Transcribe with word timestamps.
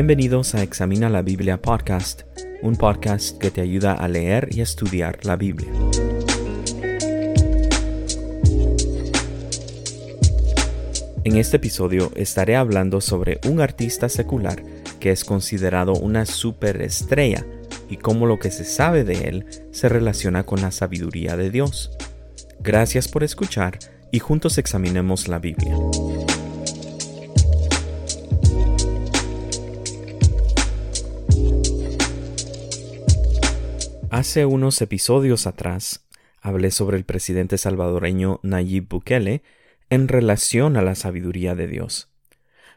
Bienvenidos 0.00 0.54
a 0.54 0.62
Examina 0.62 1.10
la 1.10 1.20
Biblia 1.20 1.60
Podcast, 1.60 2.22
un 2.62 2.74
podcast 2.76 3.36
que 3.36 3.50
te 3.50 3.60
ayuda 3.60 3.92
a 3.92 4.08
leer 4.08 4.48
y 4.50 4.62
estudiar 4.62 5.18
la 5.26 5.36
Biblia. 5.36 5.70
En 11.22 11.36
este 11.36 11.58
episodio 11.58 12.12
estaré 12.16 12.56
hablando 12.56 13.02
sobre 13.02 13.40
un 13.46 13.60
artista 13.60 14.08
secular 14.08 14.62
que 15.00 15.10
es 15.10 15.22
considerado 15.22 15.92
una 15.92 16.24
superestrella 16.24 17.44
y 17.90 17.98
cómo 17.98 18.24
lo 18.24 18.38
que 18.38 18.50
se 18.50 18.64
sabe 18.64 19.04
de 19.04 19.28
él 19.28 19.46
se 19.70 19.90
relaciona 19.90 20.44
con 20.44 20.62
la 20.62 20.70
sabiduría 20.70 21.36
de 21.36 21.50
Dios. 21.50 21.90
Gracias 22.58 23.06
por 23.06 23.22
escuchar 23.22 23.78
y 24.10 24.18
juntos 24.18 24.56
examinemos 24.56 25.28
la 25.28 25.38
Biblia. 25.40 25.76
Hace 34.20 34.44
unos 34.44 34.82
episodios 34.82 35.46
atrás 35.46 36.06
hablé 36.42 36.72
sobre 36.72 36.98
el 36.98 37.04
presidente 37.04 37.56
salvadoreño 37.56 38.38
Nayib 38.42 38.86
Bukele 38.86 39.42
en 39.88 40.08
relación 40.08 40.76
a 40.76 40.82
la 40.82 40.94
sabiduría 40.94 41.54
de 41.54 41.66
Dios. 41.66 42.10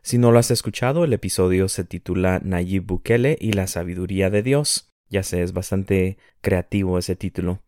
Si 0.03 0.17
no 0.17 0.31
lo 0.31 0.39
has 0.39 0.51
escuchado, 0.51 1.03
el 1.03 1.11
episodio 1.11 1.67
se 1.67 1.83
titula 1.83 2.39
Nayib 2.41 2.85
Bukele 2.85 3.37
y 3.41 3.51
la 3.51 3.67
sabiduría 3.67 4.29
de 4.29 4.41
Dios. 4.41 4.93
Ya 5.09 5.21
sé, 5.21 5.43
es 5.43 5.51
bastante 5.51 6.17
creativo 6.39 6.97
ese 6.97 7.17
título. 7.17 7.61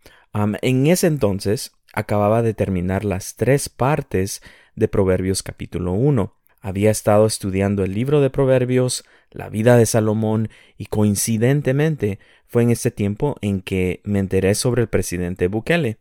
en 0.62 0.88
ese 0.88 1.08
entonces 1.08 1.74
acababa 1.92 2.44
de 2.44 2.54
terminar 2.54 3.04
las 3.04 3.36
tres 3.36 3.68
partes 3.68 4.42
de 4.78 4.88
Proverbios 4.88 5.44
capítulo 5.44 5.92
1. 5.92 6.34
Había 6.66 6.90
estado 6.90 7.28
estudiando 7.28 7.84
el 7.84 7.94
libro 7.94 8.22
de 8.22 8.32
Proverbios, 8.32 9.06
la 9.30 9.50
vida 9.50 9.78
de 9.78 9.86
Salomón 9.86 10.50
y 10.80 10.88
coincidentemente 10.88 12.18
fue 12.48 12.64
en 12.64 12.72
este 12.72 12.90
tiempo 12.90 13.36
en 13.42 13.62
que 13.62 14.02
me 14.04 14.18
enteré 14.18 14.56
sobre 14.56 14.82
el 14.82 14.88
presidente 14.88 15.48
Bukele. 15.48 16.00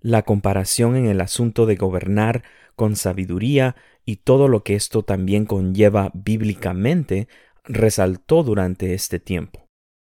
La 0.00 0.22
comparación 0.22 0.96
en 0.96 1.04
el 1.04 1.20
asunto 1.20 1.66
de 1.66 1.76
gobernar 1.76 2.42
con 2.74 2.96
sabiduría 2.96 3.76
y 4.06 4.16
todo 4.16 4.48
lo 4.48 4.64
que 4.64 4.76
esto 4.76 5.02
también 5.02 5.44
conlleva 5.44 6.10
bíblicamente 6.14 7.28
resaltó 7.64 8.42
durante 8.42 8.94
este 8.94 9.20
tiempo. 9.20 9.66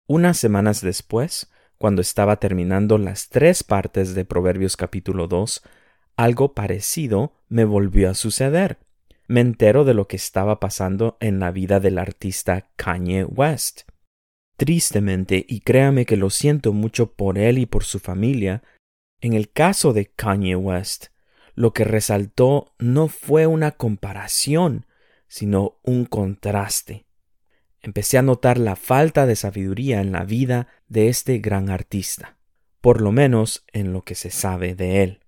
Unas 0.06 0.36
semanas 0.36 0.82
después, 0.82 1.50
cuando 1.78 2.02
estaba 2.02 2.36
terminando 2.36 2.98
las 2.98 3.30
tres 3.30 3.64
partes 3.64 4.14
de 4.14 4.26
Proverbios 4.26 4.76
capítulo 4.76 5.26
2, 5.26 5.62
algo 6.18 6.52
parecido 6.52 7.32
me 7.48 7.64
volvió 7.64 8.10
a 8.10 8.14
suceder. 8.14 8.76
Me 9.28 9.40
entero 9.40 9.84
de 9.84 9.94
lo 9.94 10.06
que 10.06 10.16
estaba 10.16 10.60
pasando 10.60 11.16
en 11.20 11.40
la 11.40 11.50
vida 11.50 11.80
del 11.80 11.98
artista 11.98 12.70
Kanye 12.76 13.24
West. 13.24 13.82
Tristemente, 14.56 15.44
y 15.48 15.60
créame 15.60 16.06
que 16.06 16.16
lo 16.16 16.30
siento 16.30 16.72
mucho 16.72 17.12
por 17.12 17.36
él 17.36 17.58
y 17.58 17.66
por 17.66 17.84
su 17.84 17.98
familia, 17.98 18.62
en 19.20 19.32
el 19.32 19.50
caso 19.50 19.92
de 19.92 20.06
Kanye 20.06 20.54
West, 20.56 21.06
lo 21.54 21.72
que 21.72 21.84
resaltó 21.84 22.74
no 22.78 23.08
fue 23.08 23.46
una 23.46 23.72
comparación, 23.72 24.86
sino 25.26 25.78
un 25.82 26.04
contraste. 26.04 27.06
Empecé 27.80 28.18
a 28.18 28.22
notar 28.22 28.58
la 28.58 28.76
falta 28.76 29.26
de 29.26 29.36
sabiduría 29.36 30.00
en 30.00 30.12
la 30.12 30.24
vida 30.24 30.68
de 30.88 31.08
este 31.08 31.38
gran 31.38 31.68
artista, 31.68 32.36
por 32.80 33.00
lo 33.00 33.10
menos 33.10 33.64
en 33.72 33.92
lo 33.92 34.02
que 34.02 34.14
se 34.14 34.30
sabe 34.30 34.74
de 34.74 35.02
él. 35.02 35.25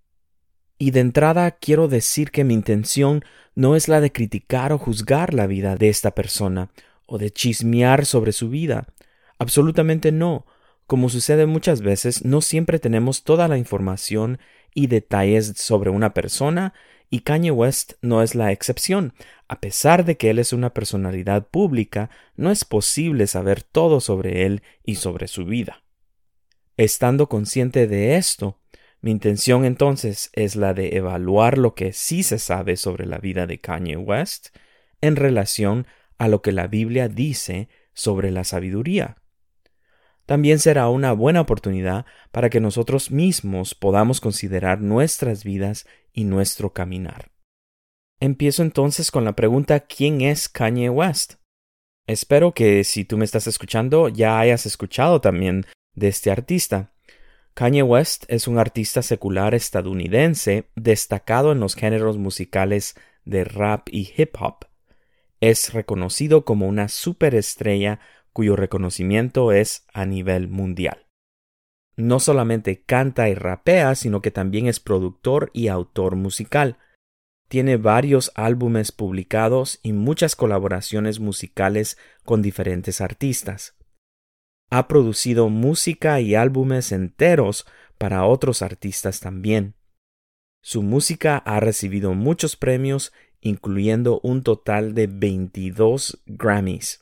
Y 0.79 0.93
de 0.93 1.01
entrada 1.01 1.51
quiero 1.51 1.89
decir 1.89 2.31
que 2.31 2.45
mi 2.45 2.55
intención 2.55 3.25
no 3.55 3.75
es 3.75 3.89
la 3.89 4.01
de 4.01 4.13
criticar 4.13 4.73
o 4.73 4.79
juzgar 4.79 5.35
la 5.35 5.47
vida 5.47 5.77
de 5.77 5.89
esta 5.89 6.13
persona, 6.15 6.71
o 7.07 7.19
de 7.19 7.31
chismear 7.31 8.07
sobre 8.07 8.33
su 8.33 8.49
vida, 8.49 8.87
Absolutamente 9.39 10.13
no. 10.13 10.47
Como 10.87 11.09
sucede 11.09 11.47
muchas 11.47 11.81
veces, 11.81 12.25
no 12.25 12.41
siempre 12.41 12.79
tenemos 12.79 13.23
toda 13.23 13.47
la 13.47 13.59
información 13.59 14.39
y 14.75 14.89
detalles 14.89 15.53
sobre 15.57 15.91
una 15.91 16.13
persona, 16.13 16.75
y 17.11 17.21
Kanye 17.21 17.51
West 17.51 17.95
no 18.03 18.23
es 18.23 18.35
la 18.35 18.53
excepción. 18.53 19.15
A 19.49 19.61
pesar 19.61 20.05
de 20.05 20.17
que 20.17 20.31
él 20.31 20.39
es 20.39 20.53
una 20.53 20.75
personalidad 20.75 21.47
pública, 21.47 22.11
no 22.37 22.51
es 22.51 22.65
posible 22.65 23.27
saber 23.27 23.63
todo 23.63 24.01
sobre 24.01 24.45
él 24.45 24.63
y 24.85 24.97
sobre 24.97 25.29
su 25.29 25.45
vida. 25.45 25.83
Estando 26.77 27.29
consciente 27.29 27.87
de 27.87 28.17
esto, 28.17 28.59
mi 29.01 29.11
intención 29.11 29.65
entonces 29.65 30.31
es 30.33 30.57
la 30.57 30.75
de 30.75 30.97
evaluar 30.97 31.59
lo 31.59 31.75
que 31.75 31.93
sí 31.93 32.23
se 32.23 32.39
sabe 32.39 32.77
sobre 32.77 33.07
la 33.07 33.19
vida 33.19 33.47
de 33.47 33.61
Kanye 33.61 33.97
West 33.97 34.49
en 35.01 35.17
relación 35.17 35.87
a 36.19 36.29
lo 36.29 36.43
que 36.43 36.53
la 36.53 36.67
Biblia 36.67 37.09
dice 37.09 37.69
sobre 37.93 38.31
la 38.31 38.45
sabiduría 38.45 39.17
también 40.29 40.59
será 40.59 40.91
una 40.91 41.13
buena 41.13 41.41
oportunidad 41.41 42.05
para 42.33 42.51
que 42.51 42.61
nosotros 42.61 43.11
mismos 43.11 43.75
podamos 43.75 44.21
considerar 44.21 44.83
nuestras 44.83 45.43
vidas 45.43 45.87
y 46.13 46.25
nuestro 46.25 46.75
caminar. 46.75 47.33
Empiezo 48.21 48.63
entonces 48.63 49.11
con 49.11 49.25
la 49.25 49.35
pregunta 49.35 49.81
¿quién 49.81 50.21
es 50.21 50.51
Kanye 50.51 50.91
West? 50.91 51.37
Espero 52.07 52.53
que 52.53 52.85
si 52.85 53.07
tú 53.07 53.17
me 53.17 53.25
estás 53.25 53.47
escuchando 53.47 54.11
ya 54.11 54.39
hayas 54.39 54.67
escuchado 54.67 55.23
también 55.23 55.65
de 55.95 56.09
este 56.09 56.31
artista. 56.31 56.93
Kanye 57.59 57.83
West 57.83 58.25
es 58.29 58.47
un 58.47 58.57
artista 58.57 59.03
secular 59.03 59.53
estadounidense 59.53 60.71
destacado 60.77 61.51
en 61.51 61.59
los 61.59 61.75
géneros 61.75 62.17
musicales 62.17 62.95
de 63.25 63.43
rap 63.43 63.89
y 63.91 64.13
hip 64.17 64.37
hop. 64.39 64.67
Es 65.41 65.73
reconocido 65.73 66.45
como 66.45 66.69
una 66.69 66.87
superestrella 66.87 67.99
cuyo 68.33 68.55
reconocimiento 68.55 69.51
es 69.51 69.89
a 69.93 70.07
nivel 70.07 70.47
mundial. 70.47 71.09
No 71.97 72.21
solamente 72.21 72.85
canta 72.85 73.29
y 73.29 73.35
rapea, 73.35 73.97
sino 73.97 74.23
que 74.23 74.31
también 74.31 74.69
es 74.69 74.79
productor 74.79 75.51
y 75.53 75.67
autor 75.67 76.15
musical. 76.15 76.79
Tiene 77.49 77.77
varios 77.77 78.31
álbumes 78.37 78.93
publicados 78.93 79.81
y 79.83 79.95
muchas 79.95 80.37
colaboraciones 80.37 81.19
musicales 81.19 81.99
con 82.25 82.41
diferentes 82.41 83.01
artistas. 83.01 83.78
Ha 84.71 84.89
producido 84.89 85.49
música 85.49 86.21
y 86.21 86.35
álbumes 86.35 86.93
enteros 86.93 87.67
para 87.97 88.25
otros 88.25 88.63
artistas 88.63 89.21
también. 89.21 89.75
Su 90.63 90.83
música 90.83 91.39
ha 91.39 91.61
recibido 91.61 92.15
muchos 92.15 92.57
premios, 92.57 93.13
incluyendo 93.41 94.21
un 94.23 94.43
total 94.43 94.95
de 94.95 95.07
22 95.07 96.23
Grammys 96.27 97.01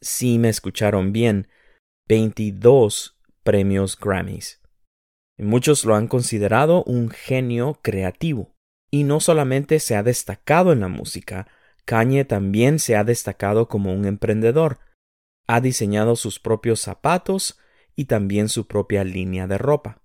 si 0.00 0.38
me 0.38 0.48
escucharon 0.48 1.12
bien, 1.12 1.48
22 2.08 3.18
premios 3.42 3.98
Grammys. 3.98 4.60
Muchos 5.38 5.84
lo 5.84 5.94
han 5.94 6.08
considerado 6.08 6.82
un 6.84 7.10
genio 7.10 7.80
creativo. 7.82 8.54
Y 8.90 9.02
no 9.02 9.20
solamente 9.20 9.80
se 9.80 9.96
ha 9.96 10.02
destacado 10.02 10.72
en 10.72 10.80
la 10.80 10.88
música, 10.88 11.48
Kanye 11.84 12.24
también 12.24 12.78
se 12.78 12.96
ha 12.96 13.04
destacado 13.04 13.68
como 13.68 13.92
un 13.92 14.06
emprendedor. 14.06 14.78
Ha 15.46 15.60
diseñado 15.60 16.16
sus 16.16 16.40
propios 16.40 16.80
zapatos 16.80 17.58
y 17.94 18.06
también 18.06 18.48
su 18.48 18.66
propia 18.66 19.04
línea 19.04 19.46
de 19.46 19.58
ropa. 19.58 20.02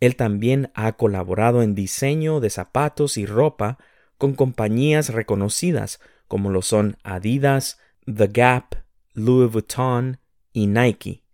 Él 0.00 0.16
también 0.16 0.70
ha 0.74 0.92
colaborado 0.92 1.62
en 1.62 1.74
diseño 1.74 2.40
de 2.40 2.50
zapatos 2.50 3.18
y 3.18 3.26
ropa 3.26 3.78
con 4.16 4.34
compañías 4.34 5.10
reconocidas 5.10 6.00
como 6.30 6.50
lo 6.50 6.62
son 6.62 6.96
Adidas, 7.02 7.80
The 8.06 8.28
Gap, 8.28 8.84
Louis 9.14 9.50
Vuitton 9.50 10.20
y 10.52 10.68
Nike. 10.68 11.24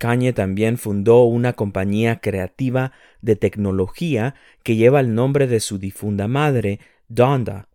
Kanye 0.00 0.32
también 0.32 0.76
fundó 0.76 1.22
una 1.22 1.52
compañía 1.52 2.20
creativa 2.20 2.90
de 3.20 3.36
tecnología 3.36 4.34
que 4.64 4.74
lleva 4.74 4.98
el 4.98 5.14
nombre 5.14 5.46
de 5.46 5.60
su 5.60 5.78
difunda 5.78 6.26
madre, 6.26 6.80
Donda, 7.06 7.68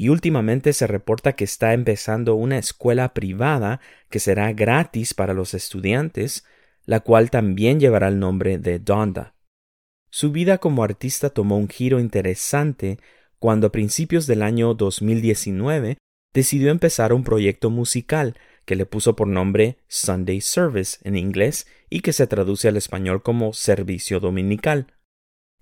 y 0.00 0.08
últimamente 0.08 0.72
se 0.72 0.86
reporta 0.86 1.34
que 1.34 1.44
está 1.44 1.74
empezando 1.74 2.34
una 2.34 2.56
escuela 2.56 3.12
privada 3.12 3.82
que 4.08 4.18
será 4.18 4.50
gratis 4.54 5.12
para 5.12 5.34
los 5.34 5.52
estudiantes, 5.52 6.46
la 6.86 7.00
cual 7.00 7.28
también 7.28 7.80
llevará 7.80 8.08
el 8.08 8.18
nombre 8.18 8.56
de 8.56 8.78
Donda. 8.78 9.34
Su 10.08 10.32
vida 10.32 10.56
como 10.56 10.84
artista 10.84 11.28
tomó 11.28 11.58
un 11.58 11.68
giro 11.68 12.00
interesante 12.00 12.98
cuando 13.38 13.66
a 13.66 13.72
principios 13.72 14.26
del 14.26 14.40
año 14.40 14.72
2019 14.72 15.98
decidió 16.32 16.70
empezar 16.70 17.12
un 17.12 17.22
proyecto 17.22 17.68
musical 17.68 18.38
que 18.64 18.76
le 18.76 18.86
puso 18.86 19.14
por 19.16 19.28
nombre 19.28 19.76
Sunday 19.86 20.40
Service 20.40 20.96
en 21.04 21.14
inglés 21.14 21.66
y 21.90 22.00
que 22.00 22.14
se 22.14 22.26
traduce 22.26 22.68
al 22.68 22.78
español 22.78 23.22
como 23.22 23.52
servicio 23.52 24.18
dominical. 24.18 24.86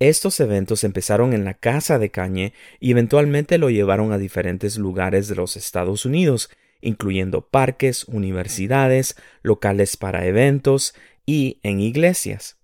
Estos 0.00 0.39
eventos 0.39 0.85
empezaron 0.85 1.33
en 1.33 1.45
la 1.45 1.55
casa 1.55 1.99
de 1.99 2.11
Cañe 2.11 2.53
y 2.79 2.93
eventualmente 2.93 3.59
lo 3.59 3.69
llevaron 3.69 4.12
a 4.12 4.19
diferentes 4.19 4.79
lugares 4.79 5.27
de 5.27 5.35
los 5.35 5.56
Estados 5.56 6.05
Unidos, 6.06 6.50
incluyendo 6.81 7.49
parques, 7.49 8.05
universidades, 8.05 9.17
locales 9.43 9.97
para 9.97 10.25
eventos 10.27 10.95
y 11.27 11.59
en 11.65 11.81
iglesias. 11.81 12.59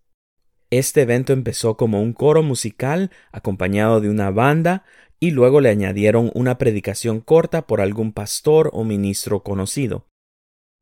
Este 0.71 1.03
evento 1.03 1.33
empezó 1.33 1.77
como 1.77 2.01
un 2.01 2.13
coro 2.13 2.43
musical 2.43 3.11
acompañado 3.33 4.01
de 4.01 4.11
una 4.11 4.31
banda 4.31 4.85
y 5.19 5.33
luego 5.33 5.61
le 5.61 5.71
añadieron 5.71 6.31
una 6.35 6.59
predicación 6.59 7.21
corta 7.21 7.67
por 7.67 7.81
algún 7.81 8.13
pastor 8.13 8.71
o 8.73 8.85
ministro 8.85 9.43
conocido. 9.43 10.07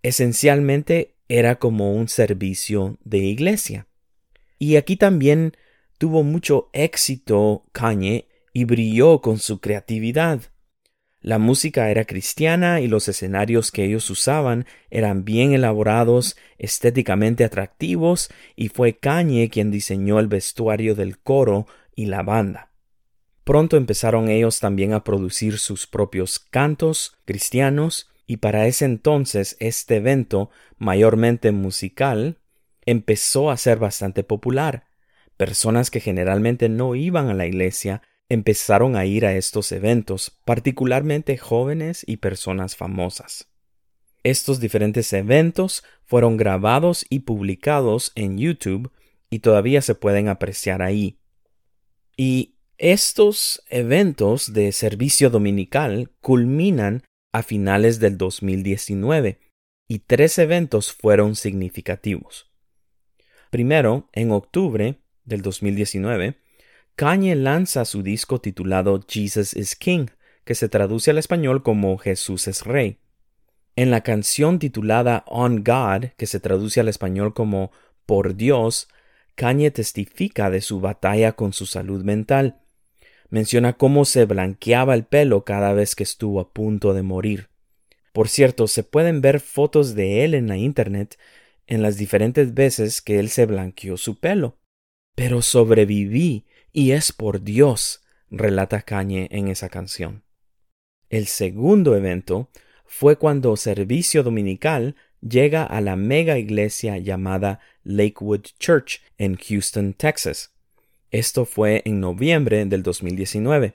Esencialmente 0.02 1.14
era 1.28 1.56
como 1.58 1.94
un 1.94 2.08
servicio 2.08 2.98
de 3.04 3.18
iglesia. 3.18 3.86
Y 4.58 4.76
aquí 4.76 4.96
también 4.96 5.56
tuvo 6.02 6.24
mucho 6.24 6.68
éxito 6.72 7.62
Kanye 7.70 8.26
y 8.52 8.64
brilló 8.64 9.20
con 9.20 9.38
su 9.38 9.60
creatividad. 9.60 10.40
La 11.20 11.38
música 11.38 11.92
era 11.92 12.06
cristiana 12.06 12.80
y 12.80 12.88
los 12.88 13.06
escenarios 13.06 13.70
que 13.70 13.84
ellos 13.84 14.10
usaban 14.10 14.66
eran 14.90 15.24
bien 15.24 15.52
elaborados, 15.52 16.36
estéticamente 16.58 17.44
atractivos, 17.44 18.30
y 18.56 18.68
fue 18.68 18.98
Kanye 18.98 19.48
quien 19.48 19.70
diseñó 19.70 20.18
el 20.18 20.26
vestuario 20.26 20.96
del 20.96 21.20
coro 21.20 21.68
y 21.94 22.06
la 22.06 22.24
banda. 22.24 22.72
Pronto 23.44 23.76
empezaron 23.76 24.28
ellos 24.28 24.58
también 24.58 24.94
a 24.94 25.04
producir 25.04 25.60
sus 25.60 25.86
propios 25.86 26.40
cantos 26.40 27.16
cristianos, 27.24 28.10
y 28.26 28.38
para 28.38 28.66
ese 28.66 28.86
entonces 28.86 29.56
este 29.60 29.98
evento, 29.98 30.50
mayormente 30.78 31.52
musical, 31.52 32.40
empezó 32.86 33.52
a 33.52 33.56
ser 33.56 33.78
bastante 33.78 34.24
popular. 34.24 34.90
Personas 35.36 35.90
que 35.90 36.00
generalmente 36.00 36.68
no 36.68 36.94
iban 36.94 37.28
a 37.28 37.34
la 37.34 37.46
iglesia 37.46 38.02
empezaron 38.28 38.96
a 38.96 39.04
ir 39.04 39.26
a 39.26 39.34
estos 39.34 39.72
eventos, 39.72 40.38
particularmente 40.44 41.36
jóvenes 41.36 42.04
y 42.06 42.18
personas 42.18 42.76
famosas. 42.76 43.48
Estos 44.22 44.60
diferentes 44.60 45.12
eventos 45.12 45.84
fueron 46.04 46.36
grabados 46.36 47.04
y 47.10 47.20
publicados 47.20 48.12
en 48.14 48.38
YouTube 48.38 48.92
y 49.30 49.40
todavía 49.40 49.82
se 49.82 49.94
pueden 49.94 50.28
apreciar 50.28 50.80
ahí. 50.80 51.18
Y 52.16 52.54
estos 52.78 53.62
eventos 53.68 54.52
de 54.52 54.72
servicio 54.72 55.28
dominical 55.28 56.10
culminan 56.20 57.02
a 57.32 57.42
finales 57.42 57.98
del 57.98 58.16
2019 58.18 59.40
y 59.88 59.98
tres 60.00 60.38
eventos 60.38 60.92
fueron 60.92 61.36
significativos. 61.36 62.50
Primero, 63.50 64.08
en 64.12 64.30
octubre 64.30 65.01
del 65.24 65.42
2019, 65.42 66.36
Kanye 66.96 67.34
lanza 67.34 67.84
su 67.84 68.02
disco 68.02 68.40
titulado 68.40 69.00
Jesus 69.08 69.54
is 69.54 69.76
King, 69.76 70.06
que 70.44 70.54
se 70.54 70.68
traduce 70.68 71.10
al 71.10 71.18
español 71.18 71.62
como 71.62 71.96
Jesús 71.98 72.48
es 72.48 72.64
Rey. 72.64 72.98
En 73.76 73.90
la 73.90 74.02
canción 74.02 74.58
titulada 74.58 75.24
On 75.26 75.64
God, 75.64 76.10
que 76.16 76.26
se 76.26 76.40
traduce 76.40 76.80
al 76.80 76.88
español 76.88 77.32
como 77.32 77.72
Por 78.04 78.36
Dios, 78.36 78.88
Kanye 79.34 79.70
testifica 79.70 80.50
de 80.50 80.60
su 80.60 80.80
batalla 80.80 81.32
con 81.32 81.52
su 81.52 81.64
salud 81.64 82.04
mental. 82.04 82.60
Menciona 83.30 83.72
cómo 83.72 84.04
se 84.04 84.26
blanqueaba 84.26 84.94
el 84.94 85.04
pelo 85.04 85.44
cada 85.44 85.72
vez 85.72 85.94
que 85.94 86.02
estuvo 86.02 86.40
a 86.40 86.52
punto 86.52 86.92
de 86.92 87.02
morir. 87.02 87.48
Por 88.12 88.28
cierto, 88.28 88.66
se 88.68 88.82
pueden 88.82 89.22
ver 89.22 89.40
fotos 89.40 89.94
de 89.94 90.24
él 90.24 90.34
en 90.34 90.48
la 90.48 90.58
internet 90.58 91.18
en 91.66 91.80
las 91.80 91.96
diferentes 91.96 92.52
veces 92.52 93.00
que 93.00 93.18
él 93.18 93.30
se 93.30 93.46
blanqueó 93.46 93.96
su 93.96 94.18
pelo. 94.18 94.58
Pero 95.14 95.42
sobreviví 95.42 96.46
y 96.72 96.92
es 96.92 97.12
por 97.12 97.42
Dios, 97.42 98.02
relata 98.30 98.82
Kanye 98.82 99.28
en 99.30 99.48
esa 99.48 99.68
canción. 99.68 100.22
El 101.10 101.26
segundo 101.26 101.94
evento 101.96 102.48
fue 102.86 103.16
cuando 103.16 103.56
Servicio 103.56 104.22
Dominical 104.22 104.96
llega 105.20 105.64
a 105.64 105.80
la 105.80 105.96
mega 105.96 106.38
iglesia 106.38 106.98
llamada 106.98 107.60
Lakewood 107.84 108.46
Church 108.58 109.02
en 109.18 109.36
Houston, 109.36 109.92
Texas. 109.92 110.52
Esto 111.10 111.44
fue 111.44 111.82
en 111.84 112.00
noviembre 112.00 112.64
del 112.64 112.82
2019. 112.82 113.74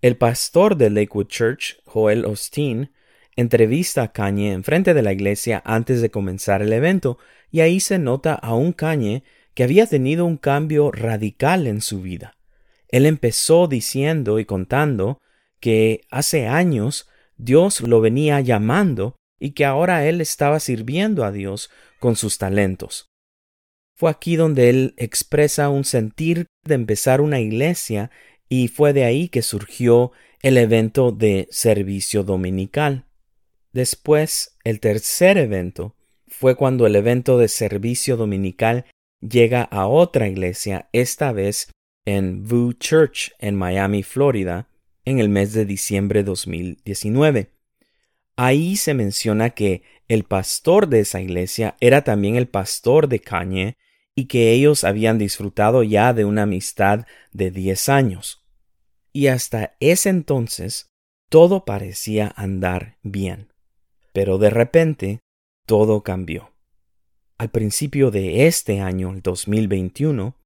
El 0.00 0.16
pastor 0.16 0.76
de 0.76 0.90
Lakewood 0.90 1.28
Church, 1.28 1.78
Joel 1.84 2.24
Osteen, 2.24 2.92
entrevista 3.36 4.02
a 4.02 4.12
Kanye 4.12 4.52
enfrente 4.52 4.94
de 4.94 5.02
la 5.02 5.12
iglesia 5.12 5.62
antes 5.64 6.00
de 6.00 6.10
comenzar 6.10 6.62
el 6.62 6.72
evento 6.72 7.18
y 7.50 7.60
ahí 7.60 7.80
se 7.80 7.98
nota 7.98 8.34
a 8.34 8.54
un 8.54 8.72
Kanye 8.72 9.22
que 9.56 9.64
había 9.64 9.86
tenido 9.86 10.26
un 10.26 10.36
cambio 10.36 10.92
radical 10.92 11.66
en 11.66 11.80
su 11.80 12.02
vida. 12.02 12.36
Él 12.88 13.06
empezó 13.06 13.66
diciendo 13.68 14.38
y 14.38 14.44
contando 14.44 15.18
que 15.60 16.02
hace 16.10 16.46
años 16.46 17.08
Dios 17.38 17.80
lo 17.80 18.02
venía 18.02 18.38
llamando 18.42 19.16
y 19.40 19.52
que 19.52 19.64
ahora 19.64 20.06
él 20.06 20.20
estaba 20.20 20.60
sirviendo 20.60 21.24
a 21.24 21.32
Dios 21.32 21.70
con 22.00 22.16
sus 22.16 22.36
talentos. 22.36 23.08
Fue 23.94 24.10
aquí 24.10 24.36
donde 24.36 24.68
él 24.68 24.94
expresa 24.98 25.70
un 25.70 25.84
sentir 25.84 26.44
de 26.64 26.74
empezar 26.74 27.22
una 27.22 27.40
iglesia 27.40 28.10
y 28.50 28.68
fue 28.68 28.92
de 28.92 29.04
ahí 29.04 29.30
que 29.30 29.40
surgió 29.40 30.12
el 30.42 30.58
evento 30.58 31.12
de 31.12 31.48
servicio 31.50 32.24
dominical. 32.24 33.06
Después, 33.72 34.58
el 34.64 34.80
tercer 34.80 35.38
evento 35.38 35.96
fue 36.26 36.56
cuando 36.56 36.86
el 36.86 36.94
evento 36.94 37.38
de 37.38 37.48
servicio 37.48 38.18
dominical 38.18 38.84
llega 39.20 39.62
a 39.62 39.86
otra 39.86 40.28
iglesia, 40.28 40.88
esta 40.92 41.32
vez 41.32 41.70
en 42.04 42.46
Vue 42.46 42.74
Church 42.78 43.32
en 43.38 43.56
Miami, 43.56 44.02
Florida, 44.02 44.68
en 45.04 45.18
el 45.18 45.28
mes 45.28 45.52
de 45.52 45.64
diciembre 45.64 46.20
de 46.20 46.24
2019. 46.24 47.50
Ahí 48.36 48.76
se 48.76 48.94
menciona 48.94 49.50
que 49.50 49.82
el 50.08 50.24
pastor 50.24 50.88
de 50.88 51.00
esa 51.00 51.20
iglesia 51.20 51.76
era 51.80 52.04
también 52.04 52.36
el 52.36 52.48
pastor 52.48 53.08
de 53.08 53.20
Kanye 53.20 53.76
y 54.14 54.26
que 54.26 54.52
ellos 54.52 54.84
habían 54.84 55.18
disfrutado 55.18 55.82
ya 55.82 56.12
de 56.12 56.24
una 56.24 56.42
amistad 56.42 57.06
de 57.32 57.50
10 57.50 57.88
años. 57.88 58.44
Y 59.12 59.28
hasta 59.28 59.76
ese 59.80 60.10
entonces 60.10 60.88
todo 61.28 61.64
parecía 61.64 62.32
andar 62.36 62.98
bien. 63.02 63.52
Pero 64.12 64.38
de 64.38 64.50
repente 64.50 65.20
todo 65.66 66.02
cambió. 66.02 66.55
Al 67.38 67.50
principio 67.50 68.10
de 68.10 68.46
este 68.46 68.80
año, 68.80 69.12
el 69.12 69.20
2021, 69.20 70.36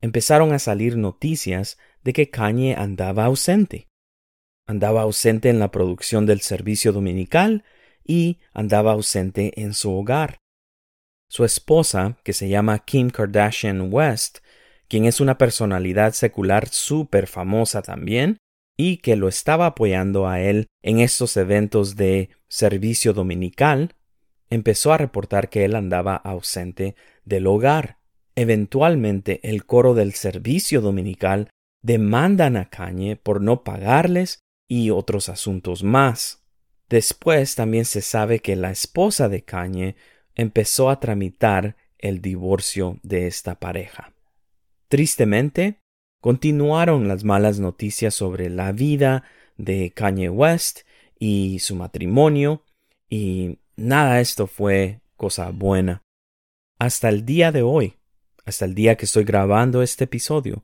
empezaron 0.00 0.52
a 0.52 0.58
salir 0.58 0.96
noticias 0.96 1.78
de 2.02 2.14
que 2.14 2.30
Kanye 2.30 2.74
andaba 2.74 3.26
ausente. 3.26 3.88
Andaba 4.66 5.02
ausente 5.02 5.50
en 5.50 5.58
la 5.58 5.70
producción 5.70 6.24
del 6.24 6.40
servicio 6.40 6.92
dominical 6.92 7.64
y 8.04 8.38
andaba 8.54 8.92
ausente 8.92 9.60
en 9.60 9.74
su 9.74 9.92
hogar. 9.92 10.38
Su 11.28 11.44
esposa, 11.44 12.16
que 12.24 12.32
se 12.32 12.48
llama 12.48 12.78
Kim 12.84 13.10
Kardashian 13.10 13.92
West, 13.92 14.38
quien 14.88 15.04
es 15.04 15.20
una 15.20 15.36
personalidad 15.36 16.14
secular 16.14 16.68
súper 16.68 17.26
famosa 17.26 17.82
también, 17.82 18.38
y 18.78 18.96
que 18.96 19.14
lo 19.14 19.28
estaba 19.28 19.66
apoyando 19.66 20.26
a 20.26 20.40
él 20.40 20.66
en 20.82 21.00
estos 21.00 21.36
eventos 21.36 21.96
de 21.96 22.30
servicio 22.48 23.12
dominical, 23.12 23.94
empezó 24.50 24.92
a 24.92 24.98
reportar 24.98 25.48
que 25.48 25.64
él 25.64 25.74
andaba 25.74 26.16
ausente 26.16 26.96
del 27.24 27.46
hogar. 27.46 27.98
Eventualmente 28.34 29.40
el 29.48 29.64
coro 29.64 29.94
del 29.94 30.12
servicio 30.12 30.80
dominical 30.80 31.48
demandan 31.82 32.56
a 32.56 32.68
Cañe 32.68 33.16
por 33.16 33.40
no 33.40 33.64
pagarles 33.64 34.40
y 34.68 34.90
otros 34.90 35.28
asuntos 35.28 35.82
más. 35.82 36.44
Después 36.88 37.54
también 37.54 37.84
se 37.84 38.02
sabe 38.02 38.40
que 38.40 38.56
la 38.56 38.70
esposa 38.70 39.28
de 39.28 39.42
Cañe 39.42 39.96
empezó 40.34 40.90
a 40.90 41.00
tramitar 41.00 41.76
el 41.98 42.20
divorcio 42.20 42.98
de 43.02 43.26
esta 43.26 43.54
pareja. 43.54 44.12
Tristemente, 44.88 45.78
continuaron 46.20 47.08
las 47.08 47.24
malas 47.24 47.60
noticias 47.60 48.14
sobre 48.14 48.50
la 48.50 48.72
vida 48.72 49.24
de 49.56 49.92
Kanye 49.92 50.28
West 50.28 50.80
y 51.18 51.58
su 51.60 51.76
matrimonio, 51.76 52.64
y 53.08 53.59
Nada 53.80 54.16
de 54.16 54.20
esto 54.20 54.46
fue 54.46 55.00
cosa 55.16 55.48
buena. 55.52 56.02
Hasta 56.78 57.08
el 57.08 57.24
día 57.24 57.50
de 57.50 57.62
hoy, 57.62 57.96
hasta 58.44 58.66
el 58.66 58.74
día 58.74 58.96
que 58.96 59.06
estoy 59.06 59.24
grabando 59.24 59.80
este 59.80 60.04
episodio, 60.04 60.62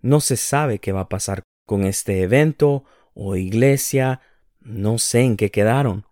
no 0.00 0.20
se 0.20 0.36
sabe 0.36 0.80
qué 0.80 0.90
va 0.90 1.02
a 1.02 1.08
pasar 1.08 1.44
con 1.66 1.84
este 1.84 2.20
evento 2.20 2.84
o 3.14 3.36
iglesia, 3.36 4.22
no 4.58 4.98
sé 4.98 5.20
en 5.20 5.36
qué 5.36 5.52
quedaron. 5.52 6.04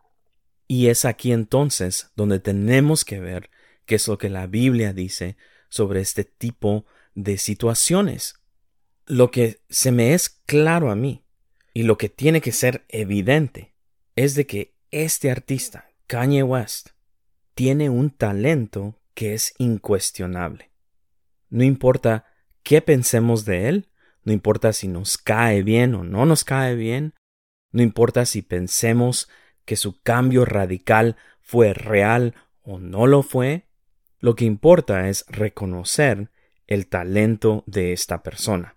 Y 0.69 0.87
es 0.87 1.05
aquí 1.05 1.33
entonces 1.33 2.13
donde 2.15 2.39
tenemos 2.39 3.05
que 3.05 3.19
ver 3.19 3.51
qué 3.85 3.97
es 3.97 4.07
lo 4.07 4.17
que 4.17 4.29
la 4.29 4.47
Biblia 4.47 4.93
dice 4.93 5.37
sobre 5.69 6.01
este 6.01 6.23
tipo 6.23 6.87
de 7.17 7.39
situaciones. 7.39 8.37
Lo 9.05 9.33
que 9.33 9.63
se 9.69 9.91
me 9.91 10.15
es 10.15 10.29
claro 10.29 10.93
a 10.93 10.95
mí 10.95 11.25
y 11.75 11.83
lo 11.83 11.99
que 11.99 12.09
tiene 12.09 12.41
que 12.41 12.53
ser 12.53 12.85
evidente 12.89 13.75
es 14.15 14.37
de 14.37 14.47
que 14.47 14.77
este 14.93 15.33
artista, 15.33 15.86
Kanye 16.07 16.45
West 16.45 16.91
tiene 17.55 17.91
un 17.91 18.11
talento 18.11 19.01
que 19.15 19.35
es 19.35 19.55
incuestionable. 19.59 20.71
No 21.49 21.65
importa 21.65 22.27
qué 22.63 22.81
pensemos 22.81 23.45
de 23.45 23.69
él, 23.69 23.89
no 24.23 24.33
importa 24.33 24.73
si 24.73 24.87
nos 24.89 25.19
cae 25.19 25.63
bien 25.63 25.95
o 25.95 26.05
no 26.05 26.27
nos 26.27 26.45
cae 26.45 26.75
bien, 26.75 27.15
no 27.73 27.83
importa 27.83 28.25
si 28.25 28.43
pensemos 28.43 29.29
que 29.65 29.77
su 29.77 30.01
cambio 30.01 30.45
radical 30.45 31.17
fue 31.41 31.75
real 31.75 32.35
o 32.63 32.79
no 32.79 33.07
lo 33.07 33.23
fue, 33.23 33.67
lo 34.21 34.37
que 34.37 34.45
importa 34.45 35.09
es 35.09 35.25
reconocer 35.29 36.31
el 36.67 36.87
talento 36.87 37.65
de 37.67 37.93
esta 37.93 38.23
persona. 38.23 38.77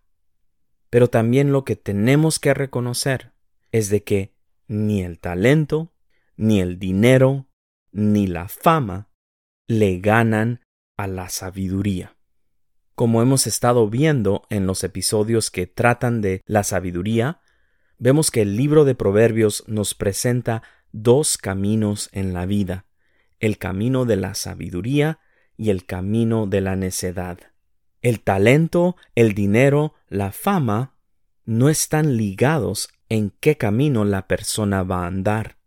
Pero 0.90 1.10
también 1.10 1.52
lo 1.52 1.64
que 1.64 1.76
tenemos 1.76 2.40
que 2.40 2.54
reconocer 2.54 3.34
es 3.72 3.90
de 3.90 4.04
que 4.04 4.34
ni 4.68 5.04
el 5.04 5.20
talento 5.20 5.92
ni 6.40 6.62
el 6.62 6.80
dinero, 6.80 7.50
ni 7.92 8.26
la 8.26 8.48
fama 8.48 9.10
le 9.68 10.00
ganan 10.00 10.62
a 10.96 11.06
la 11.06 11.28
sabiduría. 11.28 12.16
Como 12.96 13.22
hemos 13.22 13.46
estado 13.46 13.90
viendo 13.90 14.44
en 14.50 14.66
los 14.66 14.86
episodios 14.86 15.52
que 15.52 15.68
tratan 15.68 16.22
de 16.22 16.42
la 16.46 16.64
sabiduría, 16.64 17.42
vemos 17.98 18.32
que 18.32 18.42
el 18.44 18.56
libro 18.56 18.86
de 18.86 18.96
Proverbios 18.96 19.66
nos 19.68 19.94
presenta 19.96 20.64
dos 20.94 21.38
caminos 21.38 22.08
en 22.14 22.34
la 22.34 22.46
vida, 22.46 22.86
el 23.42 23.58
camino 23.58 24.06
de 24.06 24.16
la 24.16 24.34
sabiduría 24.34 25.20
y 25.58 25.72
el 25.72 25.86
camino 25.86 26.48
de 26.48 26.62
la 26.62 26.78
necedad. 26.78 27.38
El 28.02 28.22
talento, 28.22 28.96
el 29.14 29.34
dinero, 29.34 29.94
la 30.08 30.32
fama 30.32 30.96
no 31.44 31.68
están 31.68 32.16
ligados 32.16 32.88
en 33.10 33.34
qué 33.42 33.58
camino 33.58 34.06
la 34.06 34.26
persona 34.26 34.84
va 34.84 35.04
a 35.04 35.08
andar. 35.08 35.59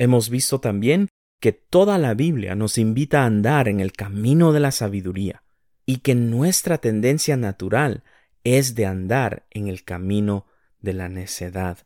Hemos 0.00 0.30
visto 0.30 0.62
también 0.62 1.08
que 1.42 1.52
toda 1.52 1.98
la 1.98 2.14
Biblia 2.14 2.54
nos 2.54 2.78
invita 2.78 3.22
a 3.22 3.26
andar 3.26 3.68
en 3.68 3.80
el 3.80 3.92
camino 3.92 4.54
de 4.54 4.60
la 4.60 4.72
sabiduría 4.72 5.42
y 5.84 5.98
que 5.98 6.14
nuestra 6.14 6.78
tendencia 6.78 7.36
natural 7.36 8.02
es 8.42 8.74
de 8.74 8.86
andar 8.86 9.46
en 9.50 9.68
el 9.68 9.84
camino 9.84 10.46
de 10.80 10.94
la 10.94 11.10
necedad. 11.10 11.80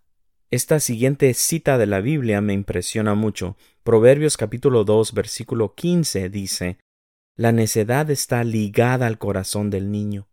Esta 0.52 0.78
siguiente 0.78 1.34
cita 1.34 1.76
de 1.76 1.86
la 1.86 2.00
Biblia 2.00 2.40
me 2.40 2.52
impresiona 2.52 3.16
mucho. 3.16 3.56
Proverbios 3.82 4.36
capítulo 4.36 4.84
2 4.84 5.12
versículo 5.12 5.74
15 5.74 6.28
dice, 6.28 6.78
La 7.34 7.50
necedad 7.50 8.08
está 8.12 8.44
ligada 8.44 9.08
al 9.08 9.18
corazón 9.18 9.70
del 9.70 9.90
niño. 9.90 10.28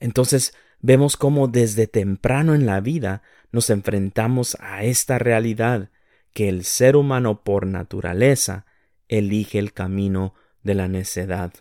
Entonces 0.00 0.52
vemos 0.80 1.16
cómo 1.16 1.46
desde 1.46 1.86
temprano 1.86 2.56
en 2.56 2.66
la 2.66 2.80
vida 2.80 3.22
nos 3.52 3.70
enfrentamos 3.70 4.56
a 4.58 4.82
esta 4.82 5.20
realidad 5.20 5.90
que 6.34 6.48
el 6.48 6.64
ser 6.64 6.96
humano 6.96 7.42
por 7.44 7.66
naturaleza 7.66 8.66
elige 9.08 9.58
el 9.58 9.72
camino 9.72 10.34
de 10.62 10.74
la 10.74 10.88
necedad. 10.88 11.54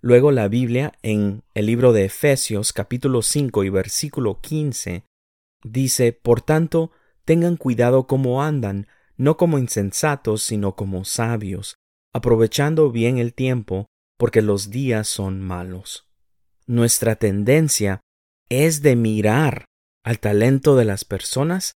Luego 0.00 0.32
la 0.32 0.48
Biblia 0.48 0.92
en 1.02 1.42
el 1.54 1.66
libro 1.66 1.92
de 1.92 2.06
Efesios 2.06 2.72
capítulo 2.72 3.20
5 3.20 3.64
y 3.64 3.68
versículo 3.68 4.40
15 4.40 5.04
dice, 5.62 6.12
Por 6.12 6.40
tanto, 6.40 6.92
tengan 7.24 7.56
cuidado 7.56 8.06
cómo 8.06 8.42
andan, 8.42 8.86
no 9.16 9.36
como 9.36 9.58
insensatos, 9.58 10.42
sino 10.42 10.74
como 10.74 11.04
sabios, 11.04 11.76
aprovechando 12.14 12.90
bien 12.90 13.18
el 13.18 13.34
tiempo, 13.34 13.86
porque 14.16 14.40
los 14.40 14.70
días 14.70 15.08
son 15.08 15.40
malos. 15.40 16.08
Nuestra 16.66 17.16
tendencia 17.16 18.00
es 18.48 18.82
de 18.82 18.96
mirar 18.96 19.64
al 20.04 20.20
talento 20.20 20.76
de 20.76 20.84
las 20.84 21.04
personas 21.04 21.72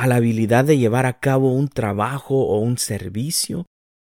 a 0.00 0.06
la 0.06 0.16
habilidad 0.16 0.64
de 0.64 0.78
llevar 0.78 1.04
a 1.04 1.20
cabo 1.20 1.52
un 1.52 1.68
trabajo 1.68 2.46
o 2.46 2.58
un 2.58 2.78
servicio 2.78 3.66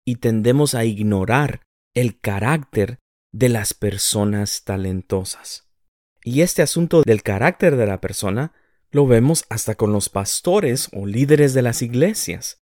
y 0.07 0.17
tendemos 0.17 0.77
a 0.77 0.85
ignorar 0.85 1.62
el 1.93 2.21
carácter 2.21 3.01
de 3.33 3.49
las 3.49 3.75
personas 3.75 4.62
talentosas. 4.62 5.69
Y 6.23 6.43
este 6.43 6.62
asunto 6.62 7.03
del 7.05 7.25
carácter 7.25 7.75
de 7.75 7.87
la 7.89 8.01
persona 8.01 8.53
lo 8.93 9.09
vemos 9.09 9.45
hasta 9.49 9.75
con 9.75 9.93
los 9.93 10.09
pastores 10.09 10.89
o 10.93 11.05
líderes 11.05 11.53
de 11.53 11.62
las 11.62 11.83
iglesias. 11.83 12.62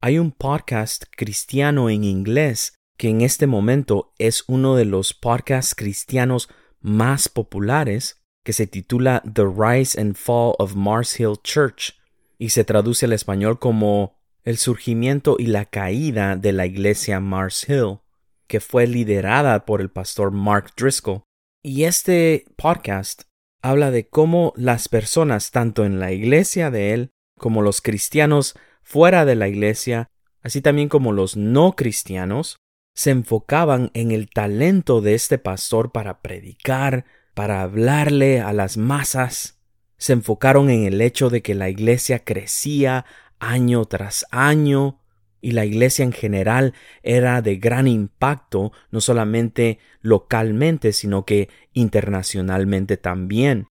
Hay 0.00 0.20
un 0.20 0.30
podcast 0.30 1.06
cristiano 1.10 1.90
en 1.90 2.04
inglés 2.04 2.74
que 2.96 3.08
en 3.08 3.22
este 3.22 3.48
momento 3.48 4.14
es 4.16 4.44
uno 4.46 4.76
de 4.76 4.84
los 4.84 5.12
podcasts 5.12 5.74
cristianos 5.74 6.48
más 6.80 7.28
populares 7.28 8.22
que 8.44 8.52
se 8.52 8.68
titula 8.68 9.24
The 9.24 9.46
Rise 9.46 10.00
and 10.00 10.14
Fall 10.14 10.54
of 10.60 10.76
Mars 10.76 11.18
Hill 11.18 11.34
Church 11.42 11.99
y 12.40 12.50
se 12.50 12.64
traduce 12.64 13.04
al 13.04 13.12
español 13.12 13.58
como 13.58 14.18
El 14.44 14.56
surgimiento 14.56 15.36
y 15.38 15.46
la 15.46 15.66
caída 15.66 16.36
de 16.36 16.52
la 16.52 16.64
iglesia 16.64 17.20
Mars 17.20 17.68
Hill, 17.68 17.98
que 18.46 18.60
fue 18.60 18.86
liderada 18.86 19.66
por 19.66 19.82
el 19.82 19.90
pastor 19.90 20.30
Mark 20.30 20.72
Driscoll. 20.74 21.20
Y 21.62 21.84
este 21.84 22.46
podcast 22.56 23.24
habla 23.60 23.90
de 23.90 24.08
cómo 24.08 24.54
las 24.56 24.88
personas, 24.88 25.50
tanto 25.50 25.84
en 25.84 26.00
la 26.00 26.12
iglesia 26.12 26.70
de 26.70 26.94
él, 26.94 27.10
como 27.36 27.60
los 27.60 27.82
cristianos 27.82 28.54
fuera 28.82 29.26
de 29.26 29.34
la 29.34 29.46
iglesia, 29.46 30.08
así 30.40 30.62
también 30.62 30.88
como 30.88 31.12
los 31.12 31.36
no 31.36 31.76
cristianos, 31.76 32.56
se 32.94 33.10
enfocaban 33.10 33.90
en 33.92 34.12
el 34.12 34.30
talento 34.30 35.02
de 35.02 35.14
este 35.14 35.36
pastor 35.36 35.92
para 35.92 36.22
predicar, 36.22 37.04
para 37.34 37.60
hablarle 37.60 38.40
a 38.40 38.54
las 38.54 38.78
masas, 38.78 39.59
se 40.00 40.14
enfocaron 40.14 40.70
en 40.70 40.84
el 40.84 41.00
hecho 41.02 41.28
de 41.28 41.42
que 41.42 41.54
la 41.54 41.68
iglesia 41.68 42.24
crecía 42.24 43.04
año 43.38 43.84
tras 43.84 44.26
año 44.30 44.98
y 45.42 45.52
la 45.52 45.66
iglesia 45.66 46.04
en 46.04 46.12
general 46.12 46.72
era 47.02 47.42
de 47.42 47.56
gran 47.56 47.86
impacto 47.86 48.72
no 48.90 49.02
solamente 49.02 49.78
localmente 50.00 50.94
sino 50.94 51.26
que 51.26 51.50
internacionalmente 51.74 52.96
también. 52.96 53.68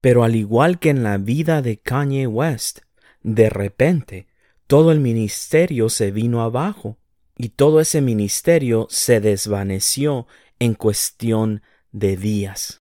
Pero 0.00 0.22
al 0.22 0.36
igual 0.36 0.78
que 0.78 0.90
en 0.90 1.02
la 1.02 1.18
vida 1.18 1.62
de 1.62 1.78
Kanye 1.78 2.28
West, 2.28 2.80
de 3.22 3.50
repente 3.50 4.28
todo 4.68 4.92
el 4.92 5.00
ministerio 5.00 5.88
se 5.88 6.12
vino 6.12 6.42
abajo 6.42 6.96
y 7.36 7.50
todo 7.50 7.80
ese 7.80 8.00
ministerio 8.00 8.86
se 8.88 9.20
desvaneció 9.20 10.28
en 10.60 10.74
cuestión 10.74 11.62
de 11.90 12.16
días. 12.16 12.78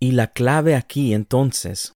Y 0.00 0.12
la 0.12 0.32
clave 0.32 0.74
aquí 0.74 1.14
entonces 1.14 1.92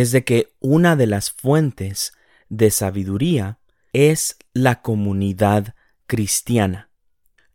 es 0.00 0.12
de 0.12 0.22
que 0.22 0.54
una 0.60 0.94
de 0.94 1.08
las 1.08 1.32
fuentes 1.32 2.12
de 2.48 2.70
sabiduría 2.70 3.58
es 3.92 4.38
la 4.52 4.80
comunidad 4.80 5.74
cristiana. 6.06 6.92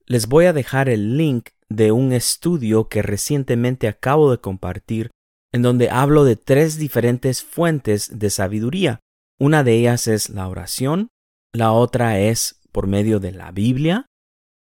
Les 0.08 0.28
voy 0.28 0.48
a 0.48 0.52
dejar 0.52 0.90
el 0.90 1.16
link 1.16 1.52
de 1.70 1.94
un 1.94 2.12
estudio 2.12 2.90
que 2.90 3.02
recientemente 3.02 3.88
acabo 3.88 4.30
de 4.30 4.40
compartir 4.40 5.10
en 5.54 5.62
donde 5.62 5.90
hablo 5.90 6.26
de 6.26 6.36
tres 6.36 6.78
diferentes 6.78 7.44
fuentes 7.44 8.20
de 8.20 8.30
sabiduría. 8.30 9.00
Una 9.40 9.64
de 9.64 9.76
ellas 9.76 10.08
es 10.08 10.30
la 10.30 10.50
oración, 10.50 11.08
la 11.54 11.72
otra 11.72 12.20
es 12.20 12.60
por 12.74 12.88
medio 12.88 13.22
de 13.22 13.32
la 13.32 13.52
Biblia 13.52 14.08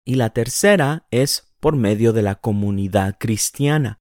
y 0.05 0.15
la 0.15 0.31
tercera 0.31 1.09
es 1.11 1.53
por 1.59 1.75
medio 1.75 2.13
de 2.13 2.23
la 2.23 2.37
comunidad 2.37 3.17
cristiana. 3.19 3.99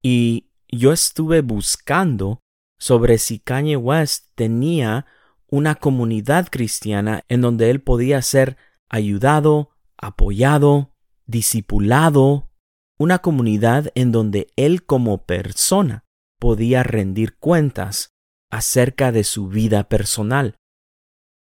Y 0.00 0.50
yo 0.68 0.92
estuve 0.92 1.40
buscando 1.40 2.43
sobre 2.84 3.16
si 3.16 3.38
Kanye 3.38 3.78
West 3.78 4.26
tenía 4.34 5.06
una 5.48 5.74
comunidad 5.74 6.48
cristiana 6.50 7.24
en 7.30 7.40
donde 7.40 7.70
él 7.70 7.80
podía 7.80 8.20
ser 8.20 8.58
ayudado, 8.90 9.70
apoyado, 9.96 10.94
discipulado, 11.24 12.50
una 12.98 13.20
comunidad 13.20 13.90
en 13.94 14.12
donde 14.12 14.48
él 14.56 14.84
como 14.84 15.24
persona 15.24 16.04
podía 16.38 16.82
rendir 16.82 17.38
cuentas 17.38 18.10
acerca 18.50 19.12
de 19.12 19.24
su 19.24 19.48
vida 19.48 19.88
personal. 19.88 20.56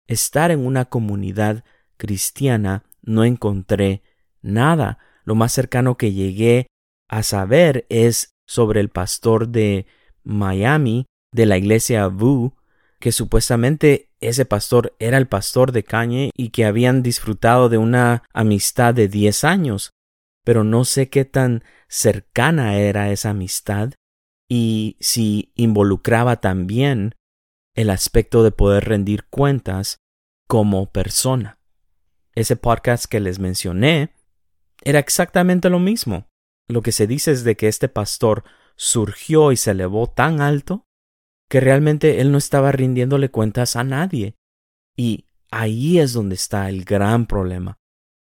Estar 0.06 0.50
en 0.50 0.66
una 0.66 0.84
comunidad 0.84 1.64
cristiana 1.96 2.84
no 3.00 3.24
encontré 3.24 4.02
nada. 4.42 4.98
Lo 5.24 5.34
más 5.34 5.52
cercano 5.52 5.96
que 5.96 6.12
llegué 6.12 6.66
a 7.08 7.22
saber 7.22 7.86
es 7.88 8.34
sobre 8.46 8.80
el 8.80 8.90
pastor 8.90 9.48
de 9.48 9.86
Miami 10.24 11.06
de 11.32 11.46
la 11.46 11.56
iglesia 11.56 12.06
Vu, 12.08 12.54
que 13.00 13.10
supuestamente 13.10 14.10
ese 14.20 14.44
pastor 14.44 14.94
era 15.00 15.18
el 15.18 15.26
pastor 15.26 15.72
de 15.72 15.82
Kanye 15.82 16.30
y 16.36 16.50
que 16.50 16.64
habían 16.64 17.02
disfrutado 17.02 17.68
de 17.68 17.78
una 17.78 18.22
amistad 18.32 18.94
de 18.94 19.08
diez 19.08 19.42
años, 19.42 19.90
pero 20.44 20.62
no 20.62 20.84
sé 20.84 21.08
qué 21.08 21.24
tan 21.24 21.64
cercana 21.88 22.76
era 22.76 23.10
esa 23.10 23.30
amistad 23.30 23.94
y 24.48 24.96
si 25.00 25.52
involucraba 25.56 26.40
también 26.40 27.14
el 27.74 27.90
aspecto 27.90 28.44
de 28.44 28.52
poder 28.52 28.84
rendir 28.84 29.24
cuentas 29.24 29.96
como 30.46 30.92
persona. 30.92 31.58
Ese 32.34 32.56
podcast 32.56 33.06
que 33.06 33.20
les 33.20 33.38
mencioné 33.38 34.14
era 34.82 34.98
exactamente 34.98 35.70
lo 35.70 35.78
mismo. 35.78 36.28
Lo 36.68 36.82
que 36.82 36.92
se 36.92 37.06
dice 37.06 37.32
es 37.32 37.44
de 37.44 37.56
que 37.56 37.68
este 37.68 37.88
pastor 37.88 38.44
surgió 38.76 39.52
y 39.52 39.56
se 39.56 39.72
elevó 39.72 40.06
tan 40.06 40.40
alto 40.40 40.84
que 41.52 41.60
realmente 41.60 42.22
él 42.22 42.32
no 42.32 42.38
estaba 42.38 42.72
rindiéndole 42.72 43.30
cuentas 43.30 43.76
a 43.76 43.84
nadie. 43.84 44.38
Y 44.96 45.26
ahí 45.50 45.98
es 45.98 46.14
donde 46.14 46.34
está 46.34 46.70
el 46.70 46.86
gran 46.86 47.26
problema, 47.26 47.78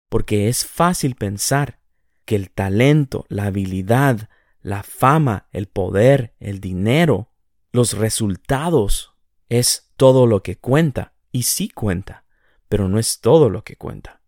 porque 0.09 0.49
es 0.49 0.66
fácil 0.66 1.14
pensar 1.14 1.78
que 2.25 2.35
el 2.35 2.50
talento, 2.50 3.25
la 3.28 3.44
habilidad, 3.44 4.28
la 4.62 4.83
fama, 4.83 5.47
el 5.52 5.68
poder, 5.68 6.35
el 6.40 6.59
dinero, 6.59 7.30
los 7.71 7.97
resultados 7.97 9.14
es 9.49 9.92
todo 9.97 10.26
lo 10.26 10.42
que 10.42 10.59
cuenta, 10.59 11.14
y 11.30 11.44
sí 11.44 11.68
cuenta, 11.68 12.25
pero 12.68 12.88
no 12.88 12.99
es 12.99 13.21
todo 13.21 13.49
lo 13.49 13.62
que 13.62 13.76
cuenta. 13.76 14.23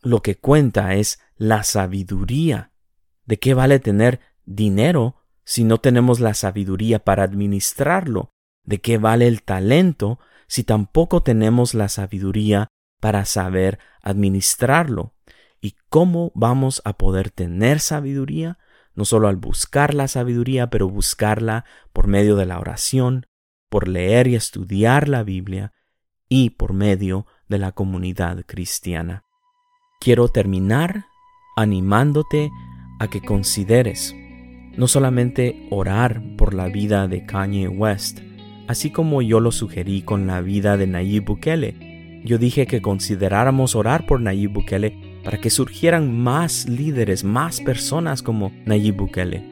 Lo 0.00 0.22
que 0.22 0.36
cuenta 0.36 0.94
es 0.94 1.18
la 1.34 1.64
sabiduría. 1.64 2.70
¿De 3.24 3.40
qué 3.40 3.52
vale 3.54 3.80
tener 3.80 4.20
dinero 4.44 5.21
si 5.44 5.64
no 5.64 5.78
tenemos 5.78 6.20
la 6.20 6.34
sabiduría 6.34 6.98
para 6.98 7.24
administrarlo? 7.24 8.30
¿De 8.64 8.80
qué 8.80 8.98
vale 8.98 9.26
el 9.26 9.42
talento 9.42 10.18
si 10.46 10.64
tampoco 10.64 11.22
tenemos 11.22 11.74
la 11.74 11.88
sabiduría 11.88 12.68
para 13.00 13.24
saber 13.24 13.78
administrarlo 14.02 15.14
y 15.60 15.76
cómo 15.88 16.30
vamos 16.34 16.82
a 16.84 16.92
poder 16.92 17.30
tener 17.30 17.80
sabiduría, 17.80 18.58
no 18.94 19.04
solo 19.04 19.28
al 19.28 19.36
buscar 19.36 19.94
la 19.94 20.08
sabiduría, 20.08 20.70
pero 20.70 20.88
buscarla 20.88 21.64
por 21.92 22.06
medio 22.06 22.36
de 22.36 22.46
la 22.46 22.58
oración, 22.58 23.26
por 23.68 23.88
leer 23.88 24.26
y 24.26 24.34
estudiar 24.34 25.08
la 25.08 25.22
Biblia 25.22 25.72
y 26.28 26.50
por 26.50 26.72
medio 26.72 27.26
de 27.48 27.58
la 27.58 27.72
comunidad 27.72 28.44
cristiana. 28.46 29.24
Quiero 30.00 30.28
terminar 30.28 31.06
animándote 31.56 32.50
a 33.00 33.08
que 33.08 33.20
consideres 33.20 34.14
no 34.76 34.86
solamente 34.86 35.66
orar 35.70 36.22
por 36.36 36.54
la 36.54 36.68
vida 36.68 37.08
de 37.08 37.24
Kanye 37.24 37.68
West, 37.68 38.20
así 38.68 38.90
como 38.90 39.22
yo 39.22 39.40
lo 39.40 39.52
sugerí 39.52 40.02
con 40.02 40.26
la 40.26 40.40
vida 40.40 40.76
de 40.76 40.86
Nayib 40.86 41.24
Bukele. 41.24 42.20
Yo 42.24 42.38
dije 42.38 42.66
que 42.66 42.80
consideráramos 42.80 43.74
orar 43.74 44.06
por 44.06 44.20
Nayib 44.20 44.52
Bukele 44.52 45.20
para 45.24 45.38
que 45.38 45.50
surgieran 45.50 46.16
más 46.16 46.68
líderes, 46.68 47.24
más 47.24 47.60
personas 47.60 48.22
como 48.22 48.52
Nayib 48.64 48.96
Bukele. 48.96 49.42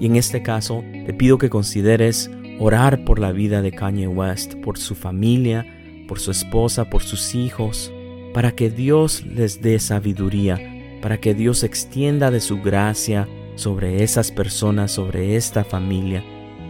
Y 0.00 0.06
en 0.06 0.16
este 0.16 0.42
caso, 0.42 0.84
te 1.06 1.12
pido 1.12 1.38
que 1.38 1.50
consideres 1.50 2.30
orar 2.58 3.04
por 3.04 3.18
la 3.18 3.32
vida 3.32 3.62
de 3.62 3.72
Kanye 3.72 4.08
West, 4.08 4.54
por 4.56 4.78
su 4.78 4.94
familia, 4.94 5.66
por 6.08 6.18
su 6.18 6.30
esposa, 6.30 6.90
por 6.90 7.02
sus 7.02 7.34
hijos, 7.34 7.92
para 8.32 8.52
que 8.52 8.70
Dios 8.70 9.24
les 9.26 9.60
dé 9.62 9.78
sabiduría, 9.78 10.60
para 11.00 11.18
que 11.18 11.34
Dios 11.34 11.62
extienda 11.62 12.30
de 12.30 12.40
su 12.40 12.60
gracia 12.60 13.28
sobre 13.54 14.02
esas 14.02 14.30
personas, 14.30 14.92
sobre 14.92 15.36
esta 15.36 15.64
familia, 15.64 16.22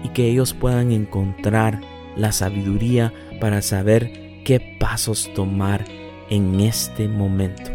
y 0.02 0.08
que 0.10 0.28
ellos 0.28 0.52
puedan 0.54 0.92
encontrar 0.92 1.80
la 2.16 2.32
sabiduría 2.32 3.12
para 3.40 3.62
saber 3.62 4.42
qué 4.44 4.76
pasos 4.78 5.30
tomar 5.34 5.84
en 6.30 6.60
este 6.60 7.08
momento. 7.08 7.70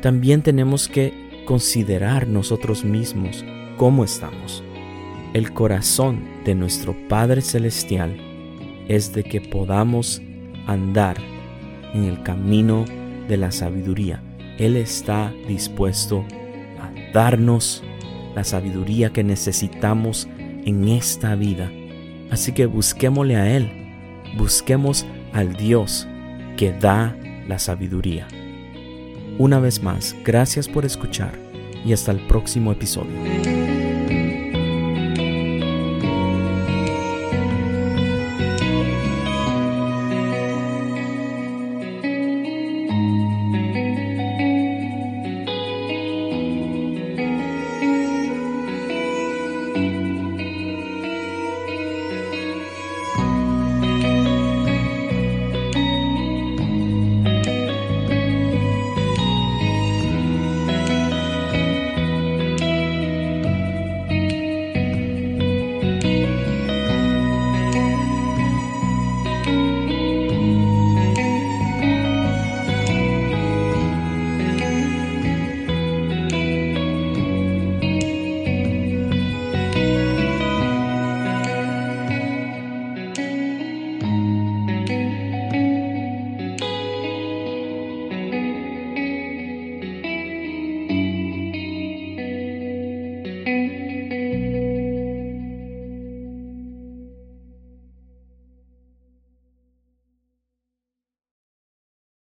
También 0.00 0.42
tenemos 0.42 0.88
que 0.88 1.44
considerar 1.46 2.26
nosotros 2.26 2.84
mismos 2.84 3.44
cómo 3.76 4.04
estamos. 4.04 4.62
El 5.32 5.52
corazón 5.52 6.20
de 6.44 6.54
nuestro 6.54 6.94
Padre 7.08 7.40
Celestial 7.40 8.16
es 8.88 9.12
de 9.12 9.22
que 9.24 9.40
podamos 9.40 10.20
andar 10.66 11.16
en 11.94 12.04
el 12.04 12.22
camino 12.22 12.84
de 13.28 13.36
la 13.36 13.52
sabiduría. 13.52 14.22
Él 14.58 14.76
está 14.76 15.32
dispuesto 15.48 16.24
a 16.80 17.12
darnos 17.12 17.82
la 18.34 18.44
sabiduría 18.44 19.10
que 19.10 19.24
necesitamos 19.24 20.28
en 20.38 20.88
esta 20.88 21.34
vida. 21.34 21.70
Así 22.30 22.52
que 22.52 22.66
busquémosle 22.66 23.36
a 23.36 23.56
Él, 23.56 23.70
busquemos 24.36 25.06
al 25.32 25.54
Dios 25.54 26.08
que 26.56 26.72
da 26.72 27.16
la 27.48 27.58
sabiduría. 27.58 28.28
Una 29.38 29.58
vez 29.58 29.82
más, 29.82 30.14
gracias 30.24 30.68
por 30.68 30.84
escuchar 30.84 31.32
y 31.84 31.92
hasta 31.92 32.12
el 32.12 32.20
próximo 32.26 32.72
episodio. 32.72 33.61